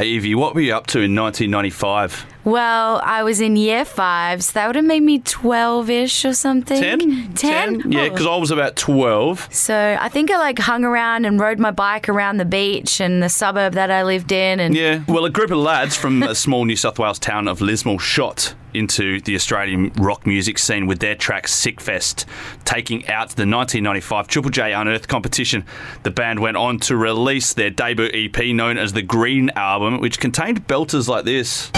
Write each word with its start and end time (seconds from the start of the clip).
Hey, 0.00 0.06
Evie, 0.12 0.34
what 0.34 0.54
were 0.54 0.62
you 0.62 0.74
up 0.74 0.86
to 0.86 1.00
in 1.00 1.14
1995? 1.14 2.24
Well, 2.44 3.00
I 3.04 3.22
was 3.22 3.40
in 3.40 3.56
year 3.56 3.84
five, 3.84 4.42
so 4.42 4.52
that 4.54 4.66
would 4.66 4.76
have 4.76 4.84
made 4.84 5.02
me 5.02 5.18
12 5.18 5.90
ish 5.90 6.24
or 6.24 6.32
something. 6.32 6.80
10? 6.80 7.34
10? 7.34 7.92
Yeah, 7.92 8.00
Oh. 8.02 8.10
because 8.10 8.26
I 8.26 8.36
was 8.36 8.50
about 8.50 8.76
12. 8.76 9.48
So 9.50 9.96
I 10.00 10.08
think 10.08 10.30
I 10.30 10.38
like 10.38 10.58
hung 10.58 10.84
around 10.84 11.26
and 11.26 11.38
rode 11.38 11.58
my 11.58 11.70
bike 11.70 12.08
around 12.08 12.38
the 12.38 12.44
beach 12.46 13.00
and 13.00 13.22
the 13.22 13.28
suburb 13.28 13.74
that 13.74 13.90
I 13.90 14.04
lived 14.04 14.32
in. 14.32 14.58
And 14.58 14.74
Yeah. 14.74 15.00
Well, 15.06 15.24
a 15.26 15.30
group 15.30 15.50
of 15.50 15.58
lads 15.58 15.96
from 15.96 16.22
a 16.22 16.34
small 16.34 16.64
New 16.64 16.76
South 16.76 16.98
Wales 16.98 17.18
town 17.18 17.46
of 17.46 17.60
Lismore 17.60 18.00
shot 18.00 18.54
into 18.72 19.20
the 19.22 19.34
Australian 19.34 19.90
rock 19.98 20.24
music 20.26 20.56
scene 20.56 20.86
with 20.86 21.00
their 21.00 21.16
track 21.16 21.46
Sickfest, 21.48 22.24
taking 22.64 23.00
out 23.08 23.30
the 23.30 23.42
1995 23.44 24.28
Triple 24.28 24.50
J 24.52 24.72
Unearthed 24.72 25.08
competition. 25.08 25.64
The 26.04 26.10
band 26.12 26.38
went 26.38 26.56
on 26.56 26.78
to 26.80 26.96
release 26.96 27.52
their 27.52 27.70
debut 27.70 28.08
EP 28.14 28.54
known 28.54 28.78
as 28.78 28.92
the 28.92 29.02
Green 29.02 29.50
Album, 29.56 30.00
which 30.00 30.20
contained 30.20 30.68
belters 30.68 31.08
like 31.08 31.24
this. 31.24 31.70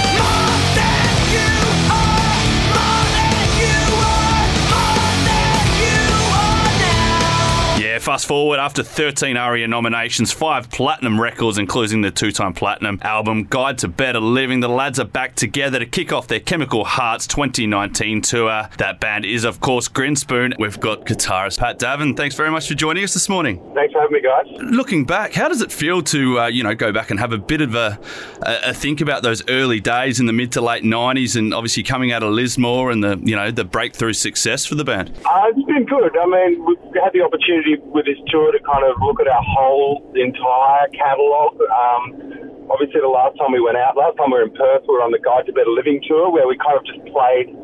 Fast 8.02 8.26
forward 8.26 8.58
after 8.58 8.82
13 8.82 9.36
ARIA 9.36 9.68
nominations, 9.68 10.32
five 10.32 10.68
platinum 10.70 11.20
records, 11.20 11.56
including 11.56 12.00
the 12.00 12.10
two 12.10 12.32
time 12.32 12.52
platinum 12.52 12.98
album 13.02 13.46
Guide 13.48 13.78
to 13.78 13.86
Better 13.86 14.18
Living, 14.18 14.58
the 14.58 14.68
lads 14.68 14.98
are 14.98 15.04
back 15.04 15.36
together 15.36 15.78
to 15.78 15.86
kick 15.86 16.12
off 16.12 16.26
their 16.26 16.40
Chemical 16.40 16.84
Hearts 16.84 17.28
2019 17.28 18.22
tour. 18.22 18.68
That 18.78 18.98
band 18.98 19.24
is, 19.24 19.44
of 19.44 19.60
course, 19.60 19.88
Grinspoon. 19.88 20.58
We've 20.58 20.80
got 20.80 21.06
guitarist 21.06 21.60
Pat 21.60 21.78
Davern. 21.78 22.16
Thanks 22.16 22.34
very 22.34 22.50
much 22.50 22.66
for 22.66 22.74
joining 22.74 23.04
us 23.04 23.14
this 23.14 23.28
morning. 23.28 23.62
Thanks 23.72 23.92
for 23.92 24.00
having 24.00 24.14
me, 24.14 24.20
guys. 24.20 24.46
Looking 24.60 25.04
back, 25.04 25.32
how 25.32 25.48
does 25.48 25.60
it 25.60 25.70
feel 25.70 26.02
to, 26.02 26.40
uh, 26.40 26.46
you 26.48 26.64
know, 26.64 26.74
go 26.74 26.90
back 26.90 27.12
and 27.12 27.20
have 27.20 27.32
a 27.32 27.38
bit 27.38 27.60
of 27.60 27.76
a, 27.76 28.00
a, 28.42 28.70
a 28.70 28.74
think 28.74 29.00
about 29.00 29.22
those 29.22 29.48
early 29.48 29.78
days 29.78 30.18
in 30.18 30.26
the 30.26 30.32
mid 30.32 30.50
to 30.52 30.60
late 30.60 30.82
90s 30.82 31.36
and 31.36 31.54
obviously 31.54 31.84
coming 31.84 32.10
out 32.10 32.24
of 32.24 32.32
Lismore 32.32 32.90
and 32.90 33.04
the, 33.04 33.20
you 33.22 33.36
know, 33.36 33.52
the 33.52 33.64
breakthrough 33.64 34.12
success 34.12 34.66
for 34.66 34.74
the 34.74 34.84
band? 34.84 35.16
Uh, 35.24 35.52
been 35.72 35.88
good. 35.88 36.12
I 36.12 36.28
mean, 36.28 36.60
we've 36.68 36.84
had 37.00 37.16
the 37.16 37.24
opportunity 37.24 37.80
with 37.80 38.04
this 38.04 38.20
tour 38.28 38.52
to 38.52 38.60
kind 38.60 38.84
of 38.84 39.00
look 39.00 39.24
at 39.24 39.28
our 39.28 39.40
whole 39.56 40.04
entire 40.12 40.86
catalogue. 40.92 41.56
Um, 41.64 42.68
obviously, 42.68 43.00
the 43.00 43.08
last 43.08 43.40
time 43.40 43.56
we 43.56 43.60
went 43.64 43.80
out, 43.80 43.96
last 43.96 44.20
time 44.20 44.28
we 44.28 44.36
were 44.36 44.44
in 44.44 44.52
Perth, 44.52 44.84
we 44.84 45.00
were 45.00 45.04
on 45.04 45.16
the 45.16 45.22
Guide 45.24 45.48
to 45.48 45.52
Better 45.56 45.72
Living 45.72 46.04
tour, 46.04 46.28
where 46.28 46.44
we 46.44 46.60
kind 46.60 46.76
of 46.76 46.84
just 46.84 47.00
played 47.08 47.56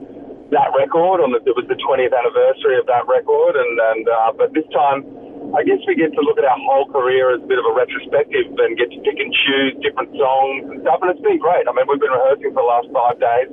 that 0.56 0.72
record. 0.72 1.20
On 1.20 1.36
the, 1.36 1.44
it 1.44 1.52
was 1.52 1.68
the 1.68 1.76
20th 1.76 2.16
anniversary 2.16 2.80
of 2.80 2.88
that 2.88 3.04
record, 3.04 3.60
and 3.60 3.76
and 3.76 4.04
uh, 4.08 4.32
but 4.32 4.56
this 4.56 4.66
time. 4.72 5.04
I 5.48 5.64
guess 5.64 5.80
we 5.88 5.96
get 5.96 6.12
to 6.12 6.20
look 6.20 6.36
at 6.36 6.44
our 6.44 6.60
whole 6.60 6.84
career 6.92 7.32
as 7.32 7.40
a 7.40 7.48
bit 7.48 7.56
of 7.56 7.64
a 7.64 7.72
retrospective 7.72 8.52
and 8.60 8.76
get 8.76 8.92
to 8.92 9.00
pick 9.00 9.16
and 9.16 9.32
choose 9.32 9.80
different 9.80 10.12
songs 10.12 10.68
and 10.68 10.84
stuff, 10.84 11.00
and 11.00 11.08
it's 11.08 11.24
been 11.24 11.40
great. 11.40 11.64
I 11.64 11.72
mean, 11.72 11.88
we've 11.88 11.96
been 11.96 12.12
rehearsing 12.12 12.52
for 12.52 12.60
the 12.60 12.68
last 12.68 12.92
five 12.92 13.16
days. 13.16 13.48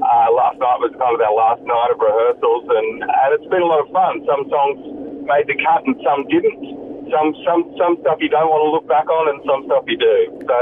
Uh, 0.00 0.32
last 0.32 0.56
night 0.58 0.78
was 0.80 0.92
kind 0.96 1.12
of 1.14 1.20
our 1.20 1.34
last 1.36 1.60
night 1.62 1.90
of 1.92 2.00
rehearsals, 2.00 2.64
and, 2.68 3.04
and 3.04 3.28
it's 3.36 3.48
been 3.52 3.62
a 3.62 3.68
lot 3.68 3.84
of 3.84 3.92
fun. 3.92 4.24
Some 4.24 4.48
songs 4.48 4.80
made 5.28 5.46
the 5.46 5.56
cut 5.60 5.84
and 5.86 5.96
some 6.02 6.24
didn't. 6.28 7.08
Some 7.12 7.34
some 7.44 7.74
some 7.76 7.96
stuff 8.00 8.18
you 8.20 8.28
don't 8.30 8.48
want 8.48 8.62
to 8.64 8.70
look 8.70 8.86
back 8.88 9.08
on, 9.10 9.28
and 9.28 9.38
some 9.44 9.66
stuff 9.66 9.84
you 9.86 9.98
do. 9.98 10.40
So 10.46 10.56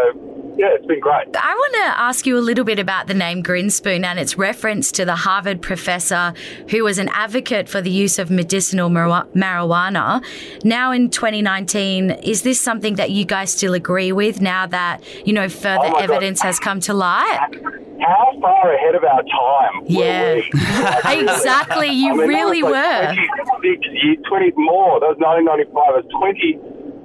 yeah, 0.58 0.74
it's 0.74 0.86
been 0.86 0.98
great. 0.98 1.28
I 1.36 1.54
want 1.54 1.74
to 1.74 2.00
ask 2.00 2.26
you 2.26 2.36
a 2.36 2.40
little 2.42 2.64
bit 2.64 2.80
about 2.80 3.06
the 3.06 3.14
name 3.14 3.44
Grinspoon 3.44 4.02
and 4.04 4.18
its 4.18 4.36
reference 4.36 4.90
to 4.92 5.04
the 5.04 5.14
Harvard 5.14 5.62
professor 5.62 6.34
who 6.70 6.82
was 6.82 6.98
an 6.98 7.08
advocate 7.10 7.68
for 7.68 7.80
the 7.80 7.90
use 7.90 8.18
of 8.18 8.28
medicinal 8.30 8.88
mar- 8.88 9.28
marijuana. 9.36 10.24
Now 10.64 10.90
in 10.90 11.10
2019, 11.10 12.10
is 12.10 12.42
this 12.42 12.60
something 12.60 12.96
that 12.96 13.10
you 13.12 13.24
guys 13.24 13.52
still 13.52 13.74
agree 13.74 14.10
with 14.10 14.40
now 14.40 14.66
that, 14.66 15.04
you 15.24 15.32
know, 15.32 15.48
further 15.48 15.84
Oh 15.84 15.90
my 15.92 16.06
God. 16.06 16.10
evidence 16.10 16.40
has 16.42 16.58
come 16.58 16.80
to 16.80 16.92
light? 16.94 17.50
How 18.00 18.32
far 18.40 18.72
ahead 18.72 18.94
of 18.94 19.02
our 19.04 19.22
time 19.22 19.82
Yeah. 19.86 20.34
were 20.34 20.34
we? 20.36 20.50
Like. 20.82 21.04
Exactly, 21.18 21.88
you 21.88 22.12
I 22.12 22.16
mean, 22.16 22.28
really 22.28 22.62
was 22.62 22.72
were. 22.72 23.04
like 23.08 23.18
26 23.60 23.86
years, 24.02 24.18
20 24.28 24.52
more. 24.56 25.00
That 25.00 25.14
was 25.14 25.18
1995. 25.18 25.66
It 25.66 26.04
was 26.04 26.10
20. 26.12 26.58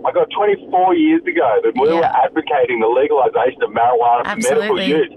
I 0.05 0.11
got 0.11 0.27
24 0.35 0.95
years 0.95 1.23
ago 1.23 1.47
that 1.63 1.73
we 1.79 1.87
Yeah. 1.87 2.03
were 2.03 2.11
advocating 2.27 2.79
the 2.83 2.91
legalization 2.91 3.63
of 3.63 3.71
marijuana 3.71 4.27
for 4.27 4.53
medical 4.53 4.81
use. 4.81 5.09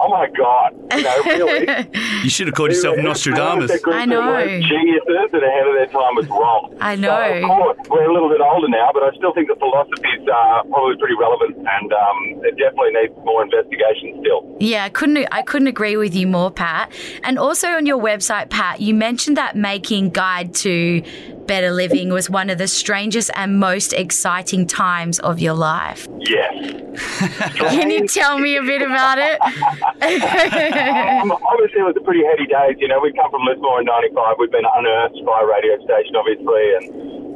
Oh 0.00 0.08
my 0.08 0.28
God! 0.36 0.74
You 0.96 1.02
know, 1.02 1.22
really. 1.24 1.88
You 2.22 2.30
should 2.30 2.46
have 2.48 2.54
called 2.56 2.70
yourself 2.70 2.94
Whoever 2.96 3.08
Nostradamus. 3.08 3.70
I 3.86 4.04
know. 4.04 4.20
were 4.20 4.44
Geniuses 4.60 5.30
and 5.32 5.42
ahead 5.42 5.66
of 5.66 5.74
their 5.74 5.86
time 5.86 6.14
was 6.16 6.26
wrong. 6.28 6.76
I 6.80 6.94
So, 6.96 7.00
know. 7.02 7.32
of 7.32 7.42
course, 7.44 7.78
we're 7.90 8.10
a 8.10 8.12
little 8.12 8.28
bit 8.28 8.40
older 8.40 8.68
now, 8.68 8.90
but 8.92 9.02
I 9.04 9.10
still 9.16 9.32
think 9.34 9.48
the 9.48 9.54
philosophy 9.56 10.08
is 10.20 10.26
uh, 10.28 10.62
probably 10.70 10.96
pretty 10.98 11.14
relevant, 11.18 11.56
and 11.58 11.92
um, 11.92 12.44
it 12.44 12.56
definitely 12.58 12.90
needs 12.92 13.14
more 13.24 13.42
investigation 13.42 14.18
still. 14.20 14.56
Yeah, 14.60 14.84
I 14.84 14.88
couldn't 14.88 15.26
I 15.32 15.42
couldn't 15.42 15.68
agree 15.68 15.96
with 15.96 16.14
you 16.14 16.26
more, 16.26 16.50
Pat. 16.50 16.92
And 17.22 17.38
also 17.38 17.68
on 17.68 17.86
your 17.86 17.98
website, 17.98 18.50
Pat, 18.50 18.80
you 18.80 18.94
mentioned 18.94 19.36
that 19.36 19.56
making 19.56 20.10
Guide 20.10 20.54
to 20.56 21.02
Better 21.46 21.70
Living 21.70 22.10
was 22.10 22.28
one 22.28 22.50
of 22.50 22.58
the 22.58 22.68
strangest 22.68 23.30
and 23.34 23.58
most 23.58 23.92
exciting 23.92 24.66
times 24.66 25.18
of 25.20 25.38
your 25.40 25.54
life. 25.54 26.06
Yes. 26.20 26.82
Can 26.98 27.90
you 27.90 28.06
tell 28.06 28.38
me 28.38 28.56
a 28.56 28.62
bit 28.62 28.82
about 28.82 29.18
it? 29.18 29.38
um, 29.42 31.32
obviously, 31.32 31.80
it 31.80 31.88
was 31.88 31.96
a 31.96 32.04
pretty 32.04 32.24
heady 32.26 32.46
days. 32.46 32.76
You 32.78 32.88
know, 32.88 33.00
we 33.00 33.12
come 33.14 33.30
from 33.30 33.46
Lismore 33.46 33.80
in 33.80 33.86
'95. 33.86 34.36
We've 34.38 34.50
been 34.50 34.66
unearthed 34.66 35.22
by 35.24 35.42
a 35.42 35.46
radio 35.46 35.78
station, 35.86 36.18
obviously, 36.18 36.64
and 36.78 36.84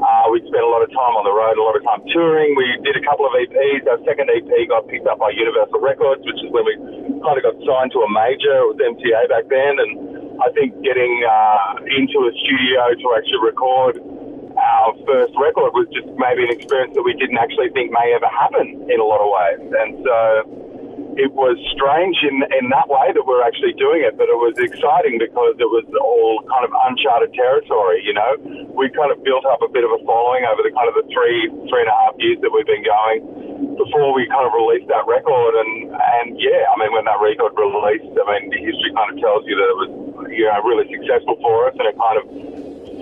uh, 0.02 0.26
we 0.34 0.42
spent 0.50 0.66
a 0.66 0.70
lot 0.70 0.82
of 0.82 0.90
time 0.90 1.14
on 1.14 1.22
the 1.22 1.30
road, 1.30 1.54
a 1.56 1.62
lot 1.62 1.78
of 1.78 1.82
time 1.86 2.02
touring. 2.10 2.58
We 2.58 2.74
did 2.82 2.98
a 2.98 3.04
couple 3.06 3.22
of 3.22 3.32
EPs. 3.38 3.86
Our 3.86 4.02
second 4.02 4.34
EP 4.34 4.50
got 4.66 4.90
picked 4.90 5.06
up 5.06 5.22
by 5.22 5.30
Universal 5.30 5.78
Records, 5.78 6.26
which 6.26 6.42
is 6.42 6.50
when 6.50 6.66
we 6.66 6.74
kind 7.22 7.38
of 7.38 7.42
got 7.46 7.54
signed 7.62 7.94
to 7.94 8.02
a 8.02 8.10
major. 8.10 8.66
It 8.66 8.68
was 8.74 8.78
MTA 8.82 9.30
back 9.30 9.46
then, 9.46 9.78
and 9.78 9.90
I 10.42 10.50
think 10.58 10.74
getting 10.82 11.22
uh, 11.22 11.78
into 11.86 12.26
a 12.26 12.32
studio 12.34 12.82
to 12.98 13.06
actually 13.14 13.42
record 13.46 14.02
our 14.62 14.94
first 15.04 15.34
record 15.34 15.74
was 15.74 15.90
just 15.90 16.06
maybe 16.14 16.46
an 16.46 16.52
experience 16.54 16.94
that 16.94 17.02
we 17.02 17.14
didn't 17.18 17.38
actually 17.38 17.70
think 17.74 17.90
may 17.90 18.14
ever 18.14 18.30
happen 18.30 18.86
in 18.86 18.98
a 19.02 19.06
lot 19.06 19.18
of 19.18 19.28
ways. 19.28 19.62
And 19.74 19.90
so 20.06 20.16
it 21.18 21.28
was 21.36 21.60
strange 21.76 22.16
in, 22.24 22.40
in 22.56 22.72
that 22.72 22.88
way 22.88 23.12
that 23.12 23.24
we're 23.28 23.44
actually 23.44 23.76
doing 23.76 24.00
it, 24.00 24.16
but 24.16 24.32
it 24.32 24.38
was 24.38 24.56
exciting 24.56 25.20
because 25.20 25.58
it 25.60 25.68
was 25.68 25.84
all 26.00 26.40
kind 26.48 26.64
of 26.64 26.72
uncharted 26.88 27.36
territory, 27.36 28.00
you 28.00 28.16
know. 28.16 28.38
We 28.72 28.88
kind 28.96 29.12
of 29.12 29.20
built 29.20 29.44
up 29.44 29.60
a 29.60 29.68
bit 29.68 29.84
of 29.84 29.92
a 29.92 30.00
following 30.08 30.48
over 30.48 30.64
the 30.64 30.72
kind 30.72 30.88
of 30.88 30.96
the 30.96 31.04
three, 31.12 31.52
three 31.68 31.82
and 31.84 31.90
a 31.92 31.96
half 32.06 32.16
years 32.16 32.40
that 32.40 32.48
we've 32.48 32.68
been 32.68 32.84
going 32.84 33.76
before 33.76 34.16
we 34.16 34.24
kind 34.30 34.48
of 34.48 34.56
released 34.56 34.88
that 34.88 35.04
record. 35.04 35.52
And, 35.52 35.92
and 35.92 36.26
yeah, 36.40 36.64
I 36.72 36.74
mean, 36.80 36.96
when 36.96 37.04
that 37.04 37.20
record 37.20 37.52
released, 37.60 38.08
I 38.16 38.24
mean, 38.32 38.48
the 38.48 38.60
history 38.64 38.92
kind 38.96 39.12
of 39.12 39.20
tells 39.20 39.44
you 39.44 39.52
that 39.58 39.68
it 39.68 39.78
was, 39.84 39.90
you 40.32 40.48
know, 40.48 40.56
really 40.64 40.88
successful 40.88 41.36
for 41.44 41.68
us 41.68 41.76
and 41.76 41.92
it 41.92 41.96
kind 42.00 42.16
of 42.16 42.24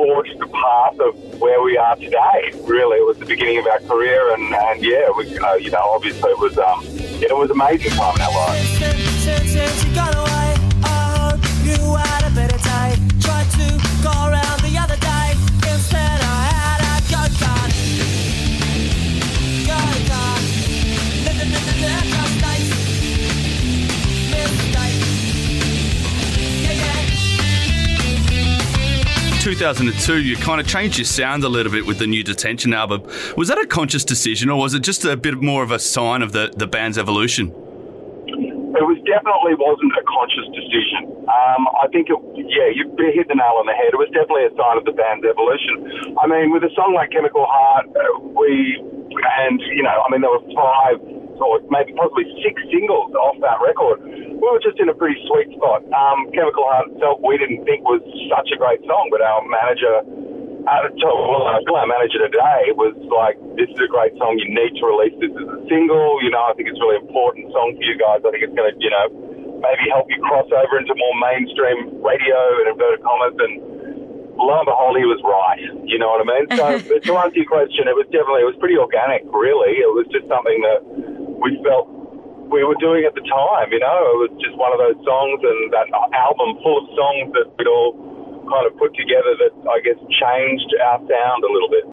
forged 0.00 0.38
the 0.38 0.46
path 0.46 0.98
of 1.00 1.40
where 1.40 1.62
we 1.62 1.76
are 1.76 1.94
today. 1.96 2.52
Really, 2.64 2.96
it 2.96 3.06
was 3.06 3.18
the 3.18 3.26
beginning 3.26 3.58
of 3.58 3.66
our 3.66 3.80
career, 3.80 4.32
and, 4.32 4.54
and 4.54 4.82
yeah, 4.82 5.10
we, 5.14 5.36
uh, 5.38 5.54
you 5.56 5.70
know, 5.70 5.84
obviously 5.92 6.30
it 6.30 6.38
was 6.38 6.56
um, 6.56 6.80
it 6.86 7.36
was 7.36 7.50
amazing 7.50 7.90
time 7.90 8.14
in 8.14 8.22
our 8.22 8.32
lives. 8.32 8.80
2002, 29.60 30.24
you 30.24 30.40
kind 30.40 30.58
of 30.58 30.66
changed 30.66 30.96
your 30.96 31.04
sound 31.04 31.44
a 31.44 31.48
little 31.52 31.70
bit 31.70 31.84
with 31.84 31.98
the 31.98 32.06
new 32.06 32.24
Detention 32.24 32.72
album. 32.72 33.04
Was 33.36 33.48
that 33.48 33.60
a 33.60 33.66
conscious 33.66 34.08
decision, 34.08 34.48
or 34.48 34.56
was 34.56 34.72
it 34.72 34.80
just 34.80 35.04
a 35.04 35.18
bit 35.18 35.36
more 35.36 35.62
of 35.62 35.70
a 35.70 35.78
sign 35.78 36.22
of 36.22 36.32
the, 36.32 36.50
the 36.56 36.66
band's 36.66 36.96
evolution? 36.96 37.52
It 38.24 38.80
was 38.88 38.96
definitely 39.04 39.60
wasn't 39.60 39.92
a 40.00 40.04
conscious 40.08 40.48
decision. 40.56 41.12
Um, 41.28 41.68
I 41.76 41.92
think, 41.92 42.08
it, 42.08 42.16
yeah, 42.40 42.72
you 42.72 42.88
hit 43.12 43.28
the 43.28 43.36
nail 43.36 43.60
on 43.60 43.68
the 43.68 43.76
head. 43.76 43.92
It 43.92 44.00
was 44.00 44.08
definitely 44.16 44.48
a 44.48 44.54
sign 44.56 44.80
of 44.80 44.88
the 44.88 44.96
band's 44.96 45.28
evolution. 45.28 46.16
I 46.16 46.24
mean, 46.24 46.56
with 46.56 46.64
a 46.64 46.72
song 46.72 46.96
like 46.96 47.12
Chemical 47.12 47.44
Heart, 47.44 47.92
uh, 47.92 48.32
we, 48.32 48.80
and, 49.44 49.60
you 49.76 49.84
know, 49.84 49.92
I 49.92 50.08
mean, 50.08 50.24
there 50.24 50.32
were 50.32 50.40
five 50.56 51.04
or 51.40 51.60
maybe 51.72 51.92
possibly 51.96 52.28
six 52.44 52.60
singles 52.68 53.12
off 53.16 53.36
that 53.40 53.58
record. 53.64 54.04
We 54.04 54.46
were 54.46 54.60
just 54.60 54.78
in 54.80 54.88
a 54.88 54.96
pretty 54.96 55.20
sweet 55.28 55.52
spot. 55.56 55.84
Um, 55.92 56.30
Chemical 56.32 56.64
Heart 56.64 56.96
itself, 56.96 57.20
we 57.24 57.36
didn't 57.36 57.64
think 57.64 57.84
was 57.84 58.00
such 58.28 58.52
a 58.52 58.56
great 58.56 58.80
song, 58.88 59.08
but 59.12 59.20
our 59.20 59.44
manager, 59.44 60.04
uh, 60.64 60.88
to, 60.88 61.06
well, 61.08 61.48
our 61.48 61.60
our 61.60 61.88
manager 61.88 62.20
today 62.20 62.72
was 62.76 62.96
like, 63.08 63.40
this 63.56 63.68
is 63.68 63.80
a 63.80 63.90
great 63.90 64.16
song. 64.16 64.36
You 64.36 64.48
need 64.48 64.76
to 64.80 64.84
release 64.84 65.16
this 65.20 65.32
as 65.32 65.48
a 65.48 65.60
single. 65.68 66.20
You 66.24 66.32
know, 66.32 66.44
I 66.44 66.52
think 66.56 66.68
it's 66.68 66.80
a 66.80 66.84
really 66.84 67.00
important 67.00 67.52
song 67.52 67.76
for 67.76 67.84
you 67.84 67.96
guys. 67.96 68.20
I 68.24 68.32
think 68.32 68.44
it's 68.44 68.56
going 68.56 68.68
to, 68.68 68.76
you 68.80 68.92
know, 68.92 69.06
maybe 69.60 69.88
help 69.92 70.08
you 70.08 70.20
cross 70.24 70.48
over 70.48 70.80
into 70.80 70.96
more 70.96 71.16
mainstream 71.20 72.00
radio 72.00 72.38
and 72.64 72.66
inverted 72.72 73.04
commas. 73.04 73.36
And 73.36 73.52
lo 74.40 74.56
and 74.56 74.68
behold, 74.68 74.96
he 74.96 75.04
was 75.04 75.20
right. 75.20 75.60
You 75.84 76.00
know 76.00 76.16
what 76.16 76.24
I 76.24 76.28
mean? 76.28 76.44
So 76.56 76.64
to 77.04 77.10
answer 77.20 77.38
your 77.40 77.48
question, 77.48 77.86
it 77.86 77.96
was 77.96 78.08
definitely, 78.08 78.44
it 78.44 78.50
was 78.50 78.58
pretty 78.58 78.80
organic, 78.80 79.24
really. 79.30 79.80
It 79.84 79.92
was 79.92 80.08
just 80.08 80.26
something 80.28 80.58
that 80.64 80.80
we 81.40 81.58
felt 81.64 81.88
we 82.50 82.64
were 82.64 82.76
doing 82.82 83.06
at 83.06 83.14
the 83.14 83.24
time. 83.24 83.70
You 83.72 83.80
know, 83.80 83.98
it 84.14 84.18
was 84.28 84.32
just 84.42 84.56
one 84.58 84.74
of 84.74 84.80
those 84.82 84.98
songs 85.06 85.40
and 85.42 85.72
that 85.72 85.88
album 86.12 86.58
full 86.62 86.82
of 86.82 86.86
songs 86.92 87.32
that 87.38 87.46
we'd 87.56 87.70
all 87.70 87.94
kind 88.50 88.66
of 88.66 88.74
put 88.76 88.94
together 88.98 89.38
that 89.38 89.52
I 89.70 89.78
guess 89.80 89.98
changed 90.18 90.70
our 90.82 90.98
sound 90.98 91.40
a 91.46 91.50
little 91.50 91.70
bit. 91.70 91.84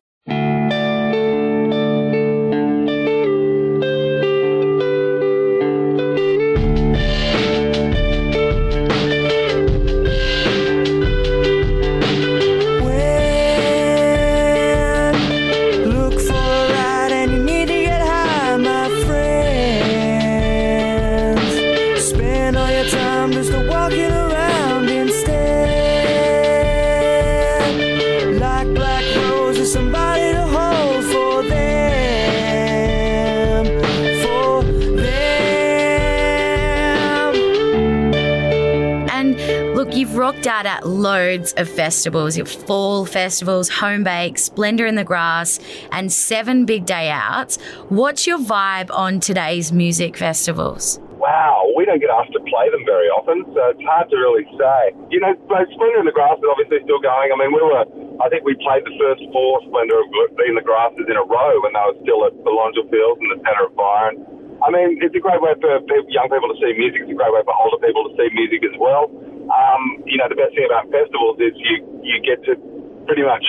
At 40.77 40.85
loads 40.85 41.57
of 41.57 41.65
festivals. 41.65 42.37
Your 42.37 42.45
fall 42.45 43.09
festivals, 43.09 43.65
Home 43.81 44.05
Bake, 44.05 44.37
Splendour 44.37 44.85
in 44.85 44.93
the 44.93 45.03
Grass, 45.03 45.57
and 45.89 46.13
seven 46.13 46.69
big 46.69 46.85
day 46.85 47.09
outs. 47.09 47.57
What's 47.89 48.29
your 48.29 48.37
vibe 48.37 48.93
on 48.93 49.19
today's 49.19 49.73
music 49.73 50.13
festivals? 50.15 51.01
Wow, 51.17 51.73
we 51.75 51.81
don't 51.89 51.97
get 51.97 52.13
asked 52.13 52.29
to 52.33 52.39
play 52.45 52.69
them 52.69 52.85
very 52.85 53.09
often, 53.09 53.41
so 53.57 53.73
it's 53.73 53.81
hard 53.89 54.05
to 54.13 54.17
really 54.21 54.45
say. 54.53 54.93
You 55.09 55.17
know, 55.17 55.33
Splendour 55.49 55.97
in 55.97 56.05
the 56.05 56.13
Grass 56.13 56.37
is 56.37 56.45
obviously 56.45 56.77
still 56.85 57.01
going. 57.01 57.33
I 57.33 57.37
mean, 57.41 57.57
we 57.57 57.61
were, 57.65 57.81
I 58.21 58.29
think 58.29 58.45
we 58.45 58.53
played 58.61 58.85
the 58.85 58.93
first 59.01 59.25
four 59.33 59.65
Splendour 59.65 59.97
in 60.45 60.53
the 60.53 60.61
Grasses 60.61 61.09
in 61.09 61.17
a 61.17 61.25
row 61.25 61.57
when 61.65 61.73
they 61.73 61.85
were 61.89 61.97
still 62.05 62.21
at 62.29 62.37
the 62.37 62.43
Belongil 62.45 62.85
Fields 62.93 63.17
in 63.17 63.33
the 63.33 63.41
centre 63.41 63.65
of 63.65 63.73
Byron. 63.73 64.21
I 64.67 64.69
mean, 64.69 64.99
it's 64.99 65.15
a 65.15 65.23
great 65.23 65.39
way 65.39 65.55
for 65.63 65.79
people, 65.87 66.11
young 66.11 66.27
people 66.27 66.51
to 66.51 66.59
see 66.59 66.75
music. 66.75 67.07
It's 67.07 67.15
a 67.15 67.15
great 67.15 67.31
way 67.31 67.39
for 67.47 67.55
older 67.55 67.79
people 67.79 68.03
to 68.03 68.13
see 68.19 68.27
music 68.35 68.67
as 68.67 68.75
well. 68.75 69.07
Um, 69.47 70.03
you 70.03 70.19
know, 70.19 70.27
the 70.27 70.35
best 70.35 70.51
thing 70.59 70.67
about 70.67 70.91
festivals 70.91 71.39
is 71.39 71.55
you, 71.55 71.79
you 72.03 72.19
get 72.19 72.43
to 72.51 72.59
pretty 73.07 73.23
much 73.23 73.47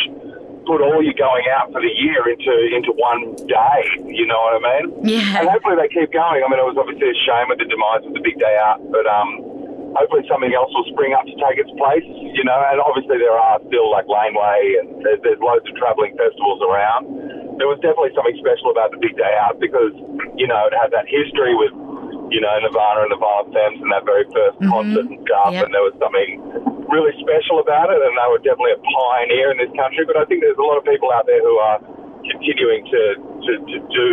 put 0.63 0.79
all 0.79 1.03
your 1.03 1.19
going 1.19 1.49
out 1.51 1.75
for 1.75 1.83
the 1.83 1.91
year 1.91 2.23
into 2.31 2.55
into 2.71 2.95
one 2.95 3.35
day. 3.51 3.83
You 4.07 4.31
know 4.31 4.39
what 4.39 4.63
I 4.63 4.63
mean? 4.63 5.11
Yeah. 5.11 5.43
And 5.43 5.51
hopefully 5.51 5.75
they 5.75 5.91
keep 5.91 6.15
going. 6.15 6.39
I 6.39 6.47
mean, 6.47 6.63
it 6.63 6.69
was 6.71 6.79
obviously 6.79 7.11
a 7.11 7.19
shame 7.27 7.51
with 7.51 7.59
the 7.59 7.67
demise 7.67 8.07
of 8.07 8.15
the 8.15 8.23
big 8.23 8.39
day 8.39 8.55
out, 8.63 8.79
but 8.95 9.03
um, 9.11 9.43
hopefully 9.99 10.23
something 10.31 10.55
else 10.55 10.71
will 10.71 10.87
spring 10.95 11.19
up 11.19 11.27
to 11.27 11.35
take 11.41 11.59
its 11.59 11.73
place. 11.75 12.07
You 12.07 12.47
know, 12.47 12.63
and 12.71 12.79
obviously 12.79 13.19
there 13.19 13.35
are 13.35 13.59
still 13.67 13.91
like 13.91 14.07
Laneway 14.07 14.79
and 14.79 15.03
there's, 15.03 15.19
there's 15.27 15.41
loads 15.43 15.67
of 15.67 15.75
travelling 15.75 16.15
festivals 16.15 16.63
around. 16.63 17.11
There 17.59 17.67
was 17.67 17.79
definitely 17.83 18.15
something 18.15 18.39
special 18.39 18.71
about 18.71 18.95
the 18.95 19.01
big 19.03 19.19
day 19.19 19.35
out 19.43 19.59
because 19.59 19.93
you 20.39 20.47
know 20.47 20.71
it 20.71 20.75
had 20.75 20.95
that 20.95 21.11
history 21.11 21.55
with 21.59 21.75
you 22.31 22.41
know 22.41 22.53
Nirvana 22.63 23.07
and 23.07 23.13
the 23.13 23.21
Violent 23.21 23.51
Femmes 23.53 23.79
and 23.83 23.91
that 23.91 24.07
very 24.07 24.25
1st 24.31 24.57
mm-hmm. 24.63 24.71
concert 24.71 25.07
and 25.11 25.19
stuff, 25.27 25.53
Yep. 25.53 25.65
and 25.67 25.71
there 25.75 25.85
was 25.85 25.97
something 25.99 26.39
really 26.89 27.13
special 27.21 27.61
about 27.61 27.93
it, 27.93 28.01
and 28.01 28.17
they 28.17 28.29
were 28.31 28.41
definitely 28.41 28.79
a 28.79 28.83
pioneer 28.83 29.53
in 29.53 29.59
this 29.61 29.73
country. 29.77 30.09
But 30.09 30.17
I 30.17 30.25
think 30.25 30.41
there's 30.41 30.59
a 30.59 30.65
lot 30.65 30.81
of 30.81 30.85
people 30.89 31.13
out 31.13 31.29
there 31.29 31.41
who 31.41 31.61
are 31.61 31.79
continuing 32.25 32.85
to, 32.89 33.03
to, 33.19 33.53
to 33.61 33.77
do 33.93 34.09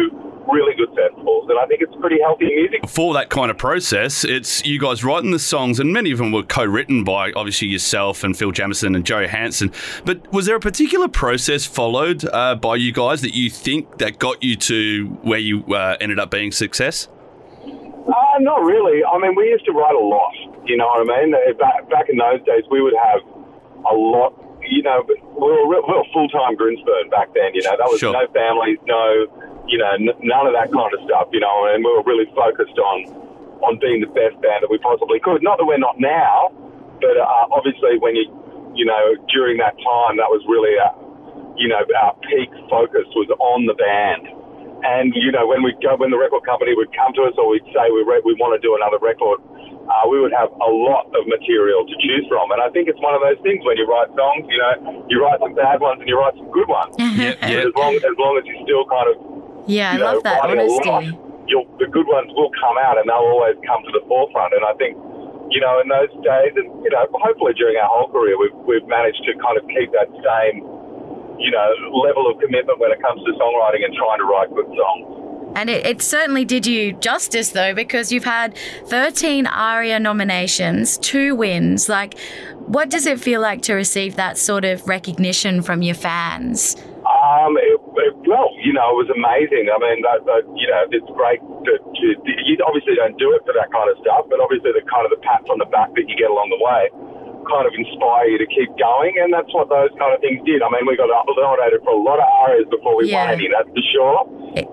really 0.52 0.76
good 0.76 0.90
festivals, 0.96 1.48
and 1.50 1.58
I 1.60 1.66
think 1.66 1.82
it's 1.82 1.94
pretty 2.00 2.20
healthy 2.22 2.46
music. 2.46 2.88
For 2.88 3.14
that 3.14 3.30
kind 3.30 3.50
of 3.52 3.58
process, 3.58 4.24
it's 4.24 4.66
you 4.66 4.80
guys 4.80 5.04
writing 5.04 5.32
the 5.32 5.40
songs, 5.40 5.80
and 5.80 5.92
many 5.94 6.12
of 6.12 6.18
them 6.20 6.32
were 6.32 6.44
co-written 6.44 7.04
by 7.04 7.32
obviously 7.34 7.68
yourself 7.68 8.24
and 8.24 8.38
Phil 8.38 8.52
Jamieson 8.52 8.96
and 8.96 9.06
Joe 9.06 9.28
Hansen. 9.28 9.72
But 10.06 10.32
was 10.32 10.46
there 10.46 10.56
a 10.56 10.60
particular 10.60 11.08
process 11.08 11.66
followed 11.66 12.26
uh, 12.26 12.56
by 12.56 12.76
you 12.76 12.92
guys 12.92 13.22
that 13.22 13.34
you 13.34 13.50
think 13.50 13.98
that 13.98 14.20
got 14.20 14.44
you 14.44 14.56
to 14.58 15.06
where 15.24 15.40
you 15.40 15.64
uh, 15.74 15.98
ended 16.00 16.20
up 16.20 16.32
being 16.32 16.52
success? 16.52 17.08
Uh, 17.64 18.38
not 18.40 18.62
really. 18.64 19.04
I 19.04 19.18
mean, 19.18 19.34
we 19.36 19.46
used 19.50 19.66
to 19.66 19.72
write 19.72 19.96
a 19.96 20.00
lot. 20.00 20.32
You 20.66 20.78
know 20.78 20.86
what 20.88 21.10
I 21.10 21.22
mean? 21.26 21.34
Uh, 21.34 21.54
Back, 21.58 21.90
back 21.90 22.06
in 22.10 22.18
those 22.18 22.40
days, 22.46 22.64
we 22.70 22.82
would 22.82 22.94
have 23.04 23.22
a 23.90 23.96
lot. 23.96 24.34
You 24.68 24.82
know, 24.82 25.04
we 25.08 25.16
were, 25.38 25.68
we 25.68 25.76
were 25.94 26.04
full 26.14 26.28
time 26.30 26.56
Grinspoon 26.58 27.10
back 27.12 27.34
then. 27.34 27.54
You 27.54 27.62
know, 27.64 27.76
that 27.78 27.86
was 27.90 28.00
Sure. 28.00 28.14
no 28.14 28.26
families, 28.34 28.78
no, 28.88 29.28
you 29.68 29.78
know, 29.78 29.92
n- 29.96 30.20
none 30.22 30.46
of 30.48 30.54
that 30.54 30.72
kind 30.72 30.92
of 30.94 31.00
stuff. 31.06 31.30
You 31.32 31.40
know, 31.40 31.70
and 31.74 31.84
we 31.84 31.90
were 31.92 32.04
really 32.04 32.30
focused 32.36 32.78
on 32.78 33.26
on 33.64 33.80
being 33.80 34.02
the 34.02 34.12
best 34.12 34.36
band 34.44 34.62
that 34.62 34.70
we 34.70 34.78
possibly 34.80 35.20
could. 35.20 35.42
Not 35.42 35.58
that 35.58 35.66
we're 35.66 35.82
not 35.82 36.00
now, 36.00 36.52
but 37.02 37.16
uh, 37.18 37.46
obviously 37.56 37.98
when 38.00 38.16
you, 38.16 38.28
you 38.76 38.86
know, 38.86 39.16
during 39.32 39.58
that 39.58 39.74
time, 39.80 40.20
that 40.20 40.30
was 40.30 40.44
really, 40.46 40.76
uh, 40.78 40.92
you 41.56 41.68
know, 41.72 41.82
our 41.98 42.14
peak 42.28 42.52
focus 42.70 43.08
was 43.16 43.32
on 43.40 43.66
the 43.66 43.74
band. 43.74 44.28
And 44.86 45.16
you 45.16 45.32
know, 45.32 45.48
when 45.48 45.64
we 45.64 45.74
go, 45.82 45.96
when 45.98 46.12
the 46.12 46.20
record 46.20 46.46
company 46.46 46.76
would 46.76 46.94
come 46.94 47.10
to 47.18 47.26
us, 47.26 47.34
or 47.40 47.50
we'd 47.50 47.66
say 47.74 47.90
we 47.90 48.06
re- 48.06 48.22
we 48.22 48.38
want 48.38 48.54
to 48.54 48.62
do 48.62 48.76
another 48.78 49.02
record, 49.02 49.42
uh, 49.90 50.06
we 50.06 50.22
would 50.22 50.36
have 50.36 50.52
a 50.52 50.70
lot 50.70 51.10
of 51.16 51.26
material 51.26 51.88
to 51.88 51.96
choose 52.06 52.28
from. 52.30 52.52
And 52.54 52.62
I 52.62 52.70
think 52.70 52.86
it's 52.86 53.00
one 53.02 53.18
of 53.18 53.22
those 53.24 53.40
things 53.42 53.66
when 53.66 53.82
you 53.82 53.88
write 53.90 54.14
songs, 54.14 54.46
you 54.46 54.60
know, 54.62 55.06
you 55.10 55.24
write 55.24 55.42
some 55.42 55.58
bad 55.58 55.82
ones 55.82 56.06
and 56.06 56.10
you 56.10 56.20
write 56.20 56.38
some 56.38 56.52
good 56.52 56.68
ones. 56.70 56.94
Yep, 57.16 57.40
yep. 57.48 57.72
as 57.72 57.74
long 57.80 57.96
as 57.96 58.16
long 58.20 58.36
as 58.38 58.44
you 58.44 58.60
still 58.68 58.84
kind 58.86 59.08
of 59.08 59.16
Yeah, 59.68 59.92
I 59.92 59.98
know, 59.98 60.14
love 60.14 60.24
that 60.24 60.44
writing 60.44 60.60
a 60.60 60.72
lot, 60.72 60.88
honesty. 60.88 61.18
you'll, 61.48 61.66
the 61.80 61.88
good 61.88 62.08
ones 62.08 62.32
will 62.36 62.52
come 62.60 62.78
out 62.82 62.98
and 62.98 63.10
they'll 63.10 63.30
always 63.30 63.56
come 63.66 63.82
to 63.84 63.92
the 63.92 64.04
forefront. 64.08 64.54
And 64.54 64.64
I 64.66 64.74
think, 64.78 64.98
you 65.50 65.62
know, 65.62 65.82
in 65.82 65.88
those 65.90 66.12
days, 66.22 66.54
and 66.56 66.70
you 66.84 66.92
know, 66.92 67.06
hopefully 67.14 67.54
during 67.58 67.78
our 67.78 67.90
whole 67.90 68.10
career, 68.10 68.38
we've 68.38 68.56
we've 68.66 68.88
managed 68.88 69.22
to 69.26 69.34
kind 69.42 69.58
of 69.58 69.66
keep 69.70 69.92
that 69.94 70.10
same, 70.10 70.62
you 71.42 71.52
know, 71.52 71.68
level 71.94 72.30
of 72.30 72.40
commitment 72.42 72.80
when 72.80 72.92
it 72.92 73.02
comes 73.02 73.22
to 73.26 73.32
songwriting 73.38 73.86
and 73.86 73.94
trying 73.94 74.20
to 74.20 74.28
write 74.28 74.50
good 74.54 74.70
songs. 74.70 75.26
And 75.56 75.70
it, 75.70 75.86
it 75.86 76.02
certainly 76.02 76.44
did 76.44 76.68
you 76.68 76.92
justice, 76.94 77.52
though, 77.52 77.74
because 77.74 78.12
you've 78.12 78.26
had 78.26 78.58
13 78.88 79.48
ARIA 79.48 80.00
nominations, 80.02 80.98
two 80.98 81.34
wins. 81.34 81.88
Like, 81.88 82.20
what 82.68 82.90
does 82.90 83.06
it 83.06 83.22
feel 83.22 83.40
like 83.40 83.62
to 83.64 83.74
receive 83.74 84.18
that 84.18 84.38
sort 84.38 84.66
of 84.66 84.86
recognition 84.86 85.62
from 85.62 85.82
your 85.82 85.96
fans? 85.96 86.76
Um, 87.06 87.58
well, 88.28 88.52
you 88.62 88.74
know, 88.74 88.94
it 88.94 88.98
was 89.08 89.12
amazing. 89.14 89.70
I 89.72 89.78
mean, 89.82 90.04
that, 90.06 90.26
that, 90.26 90.44
you 90.58 90.68
know, 90.68 90.82
it's 90.92 91.12
great 91.16 91.42
to, 91.42 91.74
to, 91.80 92.06
you 92.26 92.58
obviously 92.66 92.96
don't 92.96 93.18
do 93.18 93.34
it 93.34 93.42
for 93.46 93.54
that 93.58 93.72
kind 93.72 93.90
of 93.90 93.98
stuff, 94.02 94.28
but 94.30 94.40
obviously 94.40 94.74
the 94.74 94.86
kind 94.86 95.08
of 95.08 95.12
the 95.14 95.22
pats 95.24 95.50
on 95.50 95.58
the 95.58 95.70
back 95.70 95.94
that 95.96 96.06
you 96.06 96.16
get 96.16 96.30
along 96.30 96.54
the 96.54 96.62
way 96.62 96.92
kind 97.46 97.66
of 97.66 97.74
inspire 97.78 98.28
you 98.28 98.38
to 98.38 98.48
keep 98.50 98.70
going, 98.78 99.16
and 99.22 99.32
that's 99.34 99.50
what 99.54 99.70
those 99.70 99.90
kind 99.98 100.14
of 100.14 100.20
things 100.22 100.42
did. 100.46 100.62
I 100.62 100.70
mean, 100.70 100.86
we 100.86 100.98
got 100.98 101.08
nominated 101.14 101.82
for 101.86 101.94
a 101.94 102.02
lot 102.02 102.20
of 102.20 102.28
arias 102.46 102.68
before 102.70 102.98
we 102.98 103.10
Yeah. 103.10 103.26
won 103.26 103.34
any, 103.40 103.48
that's 103.54 103.70
for 103.70 103.86
sure. 103.94 104.18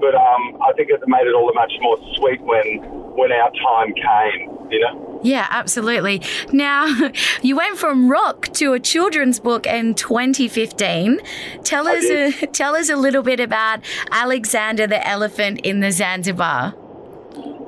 But 0.01 0.15
um, 0.15 0.43
I 0.63 0.73
think 0.77 0.91
it 0.91 1.01
made 1.07 1.27
it 1.27 1.35
all 1.35 1.47
that 1.47 1.55
much 1.59 1.73
more 1.81 1.99
sweet 2.17 2.41
when 2.43 3.01
when 3.13 3.31
our 3.31 3.51
time 3.53 3.93
came, 3.93 4.49
you 4.71 4.81
know. 4.81 5.21
Yeah, 5.23 5.47
absolutely. 5.51 6.23
Now, 6.51 6.87
you 7.43 7.57
went 7.57 7.77
from 7.79 8.09
rock 8.11 8.49
to 8.55 8.73
a 8.73 8.81
children's 8.81 9.39
book 9.39 9.67
in 9.67 9.95
2015. 9.95 11.21
Tell 11.63 11.87
I 11.89 11.97
us, 11.97 12.05
a, 12.05 12.47
tell 12.53 12.75
us 12.75 12.89
a 12.89 12.97
little 12.97 13.23
bit 13.23 13.39
about 13.39 13.81
Alexander 14.11 14.87
the 14.87 15.07
Elephant 15.07 15.61
in 15.61 15.81
the 15.81 15.91
Zanzibar. 15.93 16.75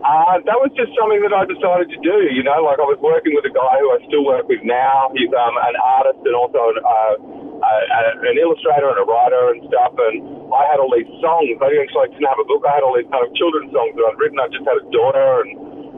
Uh, 0.05 0.37
that 0.45 0.61
was 0.61 0.69
just 0.77 0.93
something 0.95 1.19
that 1.25 1.33
I 1.33 1.49
decided 1.49 1.89
to 1.91 1.99
do. 2.05 2.29
You 2.31 2.45
know, 2.45 2.61
like 2.63 2.77
I 2.79 2.87
was 2.87 3.01
working 3.01 3.35
with 3.35 3.49
a 3.49 3.55
guy 3.55 3.75
who 3.81 3.89
I 3.89 3.99
still 4.07 4.25
work 4.25 4.47
with 4.47 4.61
now. 4.63 5.11
He's 5.17 5.33
um, 5.33 5.57
an 5.59 5.77
artist 5.81 6.21
and 6.29 6.37
also 6.37 6.61
an, 6.73 6.79
uh, 6.85 7.15
uh, 7.65 8.29
an 8.29 8.37
illustrator 8.37 8.93
and 8.93 9.01
a 9.01 9.07
writer 9.09 9.57
and 9.57 9.65
stuff. 9.67 9.97
And 9.97 10.49
I 10.53 10.69
had 10.69 10.79
all 10.79 10.93
these 10.93 11.09
songs. 11.25 11.57
I 11.59 11.73
actually 11.81 12.15
didn't 12.15 12.29
have 12.29 12.39
a 12.39 12.47
book. 12.47 12.63
I 12.69 12.79
had 12.79 12.85
all 12.85 12.95
these 12.95 13.09
kind 13.09 13.25
of 13.25 13.33
children's 13.35 13.73
songs 13.73 13.97
that 13.97 14.05
I'd 14.05 14.21
written. 14.21 14.39
I 14.39 14.49
just 14.53 14.69
had 14.69 14.77
a 14.77 14.87
daughter, 14.93 15.49
and 15.49 15.51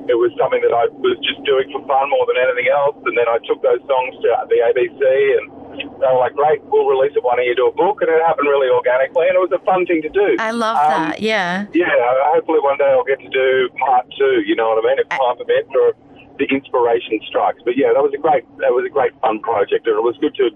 it 0.06 0.16
was 0.16 0.30
something 0.38 0.62
that 0.62 0.72
I 0.72 0.86
was 1.02 1.18
just 1.26 1.42
doing 1.44 1.66
for 1.74 1.82
fun 1.90 2.06
more 2.08 2.24
than 2.30 2.38
anything 2.40 2.70
else. 2.70 2.96
And 3.04 3.18
then 3.18 3.26
I 3.26 3.42
took 3.44 3.60
those 3.60 3.82
songs 3.90 4.14
to 4.22 4.28
the 4.48 4.58
ABC 4.70 5.02
and. 5.42 5.55
They 5.76 6.06
were 6.08 6.18
like, 6.18 6.34
great, 6.34 6.62
we'll 6.64 6.86
release 6.86 7.12
it. 7.16 7.22
Why 7.24 7.36
don't 7.36 7.44
you 7.46 7.54
do 7.54 7.68
a 7.68 7.72
book? 7.74 8.00
And 8.00 8.10
it 8.10 8.20
happened 8.26 8.48
really 8.48 8.68
organically, 8.68 9.26
and 9.28 9.36
it 9.36 9.40
was 9.42 9.52
a 9.52 9.62
fun 9.64 9.84
thing 9.86 10.02
to 10.02 10.08
do. 10.08 10.36
I 10.38 10.50
love 10.50 10.76
Um, 10.76 10.90
that. 11.10 11.20
Yeah. 11.20 11.66
yeah, 11.74 11.86
hopefully 12.32 12.60
one 12.60 12.78
day 12.78 12.86
I'll 12.88 13.04
get 13.04 13.20
to 13.20 13.28
do 13.28 13.68
part 13.78 14.06
two. 14.18 14.42
You 14.46 14.56
know 14.56 14.68
what 14.74 14.84
I 14.84 14.88
mean? 14.88 14.98
If 15.00 15.08
time 15.10 15.36
permits, 15.36 15.68
or 15.74 15.92
the 16.38 16.44
inspiration 16.52 17.18
strikes. 17.26 17.60
But 17.64 17.76
yeah, 17.76 17.92
that 17.94 18.02
was 18.02 18.12
a 18.14 18.18
great, 18.20 18.44
that 18.58 18.72
was 18.72 18.84
a 18.86 18.92
great 18.92 19.12
fun 19.20 19.40
project, 19.40 19.86
and 19.86 19.96
it 19.96 20.02
was 20.02 20.16
good 20.20 20.34
to 20.36 20.50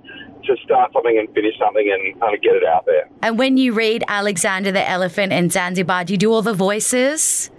to 0.45 0.57
start 0.65 0.91
something 0.93 1.19
and 1.19 1.29
finish 1.35 1.53
something 1.59 1.85
and 1.93 2.19
kind 2.21 2.35
of 2.35 2.41
get 2.41 2.55
it 2.57 2.65
out 2.65 2.87
there. 2.87 3.09
And 3.23 3.39
when 3.39 3.59
you 3.59 3.73
read 3.75 4.03
Alexander 4.09 4.73
the 4.73 4.89
Elephant 4.89 5.33
in 5.35 5.51
Zanzibar, 5.51 6.05
do 6.05 6.15
you 6.15 6.19
do 6.19 6.33
all 6.33 6.41
the 6.43 6.55
voices? 6.55 7.51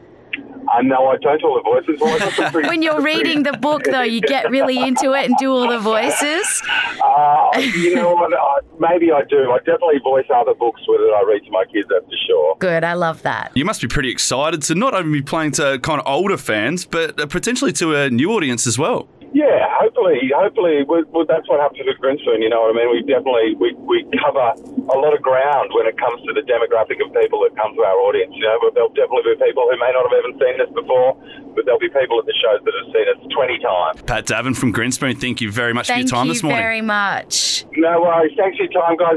Uh, 0.73 0.81
no, 0.83 1.07
I 1.07 1.17
don't 1.17 1.43
all 1.43 1.55
the 1.55 1.63
voices. 1.63 1.99
Well, 2.01 2.13
I 2.15 2.19
got 2.19 2.33
some 2.33 2.51
pretty- 2.51 2.69
When 2.69 2.81
you're 2.81 3.01
reading 3.01 3.43
the 3.43 3.53
book, 3.53 3.83
though, 3.85 4.01
you 4.03 4.21
get 4.21 4.49
really 4.49 4.77
into 4.77 5.13
it 5.13 5.25
and 5.25 5.35
do 5.37 5.51
all 5.51 5.67
the 5.67 5.79
voices. 5.79 6.61
Uh, 7.03 7.49
you 7.59 7.95
know 7.95 8.13
what? 8.13 8.33
Uh, 8.33 8.37
maybe 8.79 9.11
I 9.11 9.23
do. 9.29 9.51
I 9.51 9.57
definitely 9.59 9.99
voice 10.03 10.25
other 10.33 10.53
books 10.53 10.81
that 10.85 11.13
I 11.17 11.23
read 11.27 11.43
to 11.45 11.51
my 11.51 11.65
kids, 11.65 11.87
that's 11.89 12.05
for 12.05 12.17
sure. 12.27 12.55
Good, 12.59 12.83
I 12.83 12.93
love 12.93 13.21
that. 13.23 13.51
You 13.55 13.65
must 13.65 13.81
be 13.81 13.87
pretty 13.87 14.11
excited 14.11 14.61
to 14.63 14.75
not 14.75 14.93
only 14.93 15.19
be 15.19 15.23
playing 15.23 15.51
to 15.53 15.79
kind 15.79 15.99
of 15.99 16.07
older 16.07 16.37
fans, 16.37 16.85
but 16.85 17.19
uh, 17.19 17.25
potentially 17.25 17.71
to 17.73 17.95
a 17.95 18.09
new 18.09 18.31
audience 18.31 18.67
as 18.67 18.77
well. 18.77 19.07
Yeah, 19.31 19.63
hopefully, 19.79 20.27
hopefully, 20.35 20.83
we, 20.83 21.07
well, 21.07 21.23
that's 21.23 21.47
what 21.47 21.63
happens 21.63 21.87
with 21.87 21.95
Grinspoon. 22.03 22.43
You 22.43 22.51
know 22.51 22.67
what 22.67 22.75
I 22.75 22.83
mean? 22.83 22.91
We 22.91 22.99
definitely 23.07 23.55
we, 23.55 23.71
we 23.79 24.03
cover 24.19 24.51
a 24.59 24.97
lot 24.99 25.15
of 25.15 25.23
ground 25.23 25.71
when 25.71 25.87
it 25.87 25.95
comes 25.95 26.19
to 26.27 26.35
the 26.35 26.43
demographic 26.43 26.99
of 26.99 27.15
people 27.15 27.39
that 27.47 27.55
come 27.55 27.71
to 27.75 27.81
our 27.87 27.95
audience. 28.03 28.35
You 28.35 28.43
know, 28.43 28.59
but 28.59 28.75
there'll 28.75 28.91
definitely 28.91 29.31
be 29.31 29.39
people 29.39 29.71
who 29.71 29.79
may 29.79 29.91
not 29.95 30.03
have 30.03 30.15
even 30.19 30.35
seen 30.35 30.55
this 30.59 30.71
before, 30.75 31.15
but 31.55 31.63
there'll 31.63 31.79
be 31.79 31.89
people 31.89 32.19
at 32.19 32.27
the 32.27 32.35
shows 32.43 32.59
that 32.59 32.73
have 32.75 32.89
seen 32.91 33.07
us 33.07 33.19
twenty 33.31 33.57
times. 33.63 34.03
Pat 34.03 34.27
Davern 34.27 34.55
from 34.55 34.75
Grinspoon, 34.75 35.15
thank 35.15 35.39
you 35.39 35.51
very 35.51 35.71
much 35.71 35.87
Thank 35.87 36.07
for 36.09 36.15
your 36.15 36.23
time 36.23 36.27
you 36.27 36.33
this 36.35 36.43
morning. 36.43 36.59
Thank 36.59 36.63
you 36.63 36.67
very 36.67 36.83
much. 36.83 37.65
No 37.79 38.01
worries. 38.03 38.35
Thanks 38.35 38.59
for 38.59 38.67
your 38.67 38.75
time, 38.75 38.99
guys. 38.99 39.15